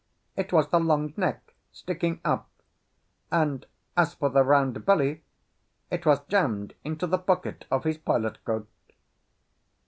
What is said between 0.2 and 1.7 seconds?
it was the long neck